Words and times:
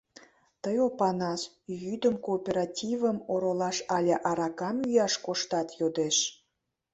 —Тый, 0.63 0.77
Опанас, 0.87 1.41
йӱдым 1.83 2.15
кооперативым 2.25 3.17
оролаш 3.33 3.77
але 3.95 4.15
аракам 4.29 4.77
йӱаш 4.91 5.13
коштат?— 5.25 5.67
йодеш. 5.79 6.17